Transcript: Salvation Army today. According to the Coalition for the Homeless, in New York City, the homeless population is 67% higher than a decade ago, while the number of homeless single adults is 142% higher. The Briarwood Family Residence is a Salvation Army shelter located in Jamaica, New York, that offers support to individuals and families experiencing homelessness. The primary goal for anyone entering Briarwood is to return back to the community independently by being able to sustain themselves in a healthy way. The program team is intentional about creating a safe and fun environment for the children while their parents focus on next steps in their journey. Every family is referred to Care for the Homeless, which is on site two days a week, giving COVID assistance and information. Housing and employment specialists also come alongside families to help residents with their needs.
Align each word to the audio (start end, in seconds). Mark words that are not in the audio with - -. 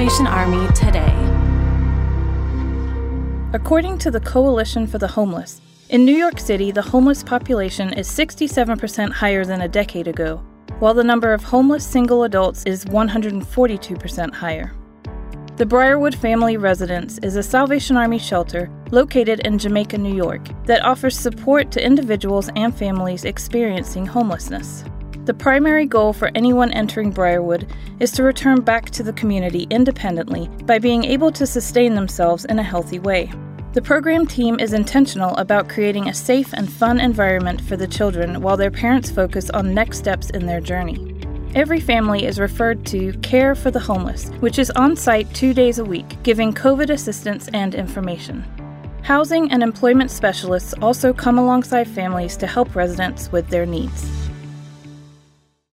Salvation 0.00 0.26
Army 0.26 0.66
today. 0.72 1.14
According 3.52 3.98
to 3.98 4.10
the 4.10 4.20
Coalition 4.20 4.86
for 4.86 4.96
the 4.96 5.06
Homeless, 5.06 5.60
in 5.90 6.06
New 6.06 6.14
York 6.14 6.40
City, 6.40 6.70
the 6.70 6.80
homeless 6.80 7.22
population 7.22 7.92
is 7.92 8.08
67% 8.08 9.12
higher 9.12 9.44
than 9.44 9.60
a 9.60 9.68
decade 9.68 10.08
ago, 10.08 10.38
while 10.78 10.94
the 10.94 11.04
number 11.04 11.34
of 11.34 11.44
homeless 11.44 11.84
single 11.84 12.24
adults 12.24 12.64
is 12.64 12.86
142% 12.86 14.32
higher. 14.32 14.72
The 15.58 15.66
Briarwood 15.66 16.14
Family 16.14 16.56
Residence 16.56 17.18
is 17.18 17.36
a 17.36 17.42
Salvation 17.42 17.98
Army 17.98 18.18
shelter 18.18 18.70
located 18.92 19.40
in 19.40 19.58
Jamaica, 19.58 19.98
New 19.98 20.14
York, 20.14 20.48
that 20.64 20.82
offers 20.82 21.18
support 21.18 21.70
to 21.72 21.84
individuals 21.84 22.48
and 22.56 22.74
families 22.74 23.26
experiencing 23.26 24.06
homelessness. 24.06 24.82
The 25.26 25.34
primary 25.34 25.84
goal 25.84 26.14
for 26.14 26.30
anyone 26.34 26.72
entering 26.72 27.10
Briarwood 27.10 27.70
is 28.00 28.10
to 28.12 28.22
return 28.22 28.62
back 28.62 28.88
to 28.90 29.02
the 29.02 29.12
community 29.12 29.66
independently 29.68 30.48
by 30.64 30.78
being 30.78 31.04
able 31.04 31.30
to 31.32 31.46
sustain 31.46 31.94
themselves 31.94 32.46
in 32.46 32.58
a 32.58 32.62
healthy 32.62 32.98
way. 32.98 33.30
The 33.74 33.82
program 33.82 34.26
team 34.26 34.58
is 34.58 34.72
intentional 34.72 35.36
about 35.36 35.68
creating 35.68 36.08
a 36.08 36.14
safe 36.14 36.54
and 36.54 36.72
fun 36.72 36.98
environment 36.98 37.60
for 37.60 37.76
the 37.76 37.86
children 37.86 38.40
while 38.40 38.56
their 38.56 38.70
parents 38.70 39.10
focus 39.10 39.50
on 39.50 39.74
next 39.74 39.98
steps 39.98 40.30
in 40.30 40.46
their 40.46 40.60
journey. 40.60 41.14
Every 41.54 41.80
family 41.80 42.24
is 42.24 42.40
referred 42.40 42.86
to 42.86 43.12
Care 43.18 43.54
for 43.54 43.70
the 43.70 43.78
Homeless, 43.78 44.30
which 44.40 44.58
is 44.58 44.70
on 44.70 44.96
site 44.96 45.32
two 45.34 45.52
days 45.52 45.78
a 45.78 45.84
week, 45.84 46.16
giving 46.22 46.54
COVID 46.54 46.88
assistance 46.88 47.48
and 47.48 47.74
information. 47.74 48.42
Housing 49.02 49.52
and 49.52 49.62
employment 49.62 50.10
specialists 50.10 50.74
also 50.80 51.12
come 51.12 51.38
alongside 51.38 51.88
families 51.88 52.38
to 52.38 52.46
help 52.46 52.74
residents 52.74 53.30
with 53.30 53.48
their 53.48 53.66
needs. 53.66 54.19